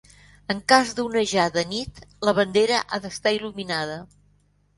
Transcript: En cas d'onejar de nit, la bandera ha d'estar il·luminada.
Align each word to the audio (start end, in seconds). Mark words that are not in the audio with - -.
En 0.51 0.61
cas 0.71 0.93
d'onejar 0.99 1.45
de 1.57 1.63
nit, 1.73 1.99
la 2.29 2.33
bandera 2.41 2.81
ha 2.87 3.01
d'estar 3.05 3.35
il·luminada. 3.37 4.01